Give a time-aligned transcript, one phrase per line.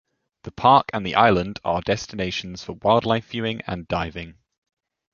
[0.45, 4.33] The park and the island are destinations for wildlife viewing and diving.